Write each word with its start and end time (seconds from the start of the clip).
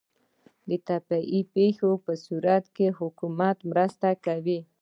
د 0.69 0.71
طبیعي 0.87 1.41
پیښو 1.55 1.91
په 2.05 2.13
صورت 2.25 2.63
کې 2.75 2.87
حکومت 2.99 3.57
مرسته 3.71 4.09
کوي؟ 4.25 4.59